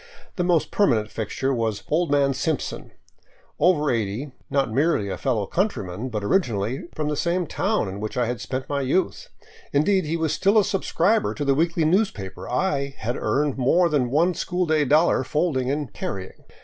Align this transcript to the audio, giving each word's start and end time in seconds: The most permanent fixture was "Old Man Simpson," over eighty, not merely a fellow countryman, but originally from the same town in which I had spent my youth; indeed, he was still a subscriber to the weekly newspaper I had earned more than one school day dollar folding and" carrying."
The 0.35 0.43
most 0.43 0.71
permanent 0.71 1.11
fixture 1.11 1.53
was 1.53 1.83
"Old 1.87 2.09
Man 2.09 2.33
Simpson," 2.33 2.89
over 3.59 3.91
eighty, 3.91 4.31
not 4.49 4.73
merely 4.73 5.09
a 5.09 5.15
fellow 5.15 5.45
countryman, 5.45 6.09
but 6.09 6.23
originally 6.23 6.85
from 6.95 7.07
the 7.07 7.15
same 7.15 7.45
town 7.45 7.87
in 7.87 7.99
which 7.99 8.17
I 8.17 8.25
had 8.25 8.41
spent 8.41 8.67
my 8.67 8.81
youth; 8.81 9.29
indeed, 9.71 10.05
he 10.05 10.17
was 10.17 10.33
still 10.33 10.57
a 10.57 10.63
subscriber 10.65 11.35
to 11.35 11.45
the 11.45 11.53
weekly 11.53 11.85
newspaper 11.85 12.49
I 12.49 12.95
had 12.97 13.15
earned 13.15 13.59
more 13.59 13.89
than 13.89 14.09
one 14.09 14.33
school 14.33 14.65
day 14.65 14.85
dollar 14.85 15.23
folding 15.23 15.69
and" 15.69 15.93
carrying." 15.93 16.45